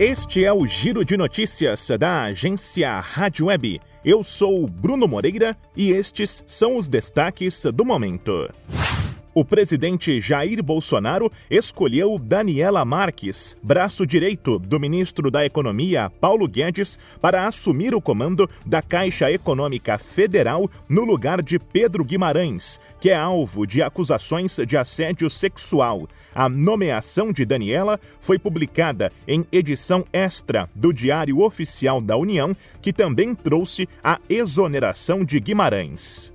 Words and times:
Este 0.00 0.46
é 0.46 0.50
o 0.50 0.66
Giro 0.66 1.04
de 1.04 1.14
Notícias 1.14 1.86
da 1.98 2.22
agência 2.22 2.98
Rádio 3.00 3.48
Web. 3.48 3.82
Eu 4.02 4.22
sou 4.22 4.66
Bruno 4.66 5.06
Moreira 5.06 5.54
e 5.76 5.90
estes 5.90 6.42
são 6.46 6.78
os 6.78 6.88
destaques 6.88 7.66
do 7.66 7.84
momento. 7.84 8.48
O 9.32 9.44
presidente 9.44 10.20
Jair 10.20 10.60
Bolsonaro 10.60 11.30
escolheu 11.48 12.18
Daniela 12.18 12.84
Marques, 12.84 13.56
braço 13.62 14.04
direito 14.04 14.58
do 14.58 14.80
ministro 14.80 15.30
da 15.30 15.46
Economia, 15.46 16.10
Paulo 16.20 16.48
Guedes, 16.48 16.98
para 17.20 17.46
assumir 17.46 17.94
o 17.94 18.00
comando 18.00 18.50
da 18.66 18.82
Caixa 18.82 19.30
Econômica 19.30 19.96
Federal 19.98 20.68
no 20.88 21.04
lugar 21.04 21.42
de 21.42 21.60
Pedro 21.60 22.04
Guimarães, 22.04 22.80
que 23.00 23.10
é 23.10 23.14
alvo 23.14 23.68
de 23.68 23.80
acusações 23.80 24.58
de 24.66 24.76
assédio 24.76 25.30
sexual. 25.30 26.08
A 26.34 26.48
nomeação 26.48 27.32
de 27.32 27.44
Daniela 27.44 28.00
foi 28.18 28.36
publicada 28.36 29.12
em 29.28 29.46
edição 29.52 30.04
extra 30.12 30.68
do 30.74 30.92
Diário 30.92 31.38
Oficial 31.40 32.00
da 32.00 32.16
União, 32.16 32.56
que 32.82 32.92
também 32.92 33.32
trouxe 33.36 33.88
a 34.02 34.18
exoneração 34.28 35.24
de 35.24 35.38
Guimarães. 35.38 36.34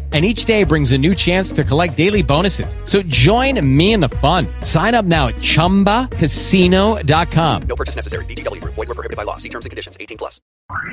and 0.11 0.25
each 0.25 0.43
day 0.43 0.65
brings 0.65 0.91
a 0.91 0.97
new 0.97 1.15
chance 1.15 1.53
to 1.53 1.63
collect 1.63 1.95
daily 1.95 2.21
bonuses. 2.21 2.75
So 2.83 3.01
join 3.03 3.65
me 3.65 3.93
in 3.93 4.01
the 4.01 4.09
fun. 4.09 4.45
Sign 4.59 4.93
up 4.93 5.05
now 5.05 5.29
at 5.29 5.35
ChumbaCasino.com. 5.35 7.61
No 7.63 7.75
purchase 7.77 7.95
necessary. 7.95 8.25
VGW. 8.25 8.61
Void 8.61 8.75
were 8.75 8.85
prohibited 8.87 9.15
by 9.15 9.23
law. 9.23 9.37
See 9.37 9.47
terms 9.47 9.65
and 9.65 9.69
conditions. 9.69 9.95
18 9.97 10.17
plus. 10.17 10.41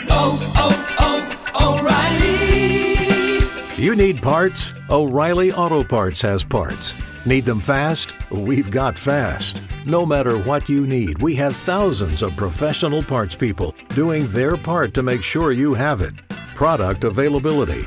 Oh, 0.08 0.38
oh, 1.00 1.48
oh, 1.54 1.78
O'Reilly! 1.78 3.82
You 3.82 3.94
need 3.94 4.22
parts? 4.22 4.72
O'Reilly 4.90 5.52
Auto 5.52 5.84
Parts 5.84 6.20
has 6.22 6.42
parts. 6.44 6.94
Need 7.26 7.44
them 7.44 7.60
fast? 7.60 8.12
We've 8.30 8.70
got 8.70 8.98
fast. 8.98 9.62
No 9.86 10.04
matter 10.04 10.36
what 10.38 10.68
you 10.68 10.86
need, 10.86 11.22
we 11.22 11.34
have 11.36 11.54
thousands 11.56 12.22
of 12.22 12.36
professional 12.36 13.02
parts 13.02 13.36
people 13.36 13.74
doing 13.90 14.26
their 14.28 14.56
part 14.56 14.94
to 14.94 15.02
make 15.02 15.22
sure 15.22 15.52
you 15.52 15.74
have 15.74 16.00
it. 16.00 16.14
Product 16.54 17.04
availability 17.04 17.86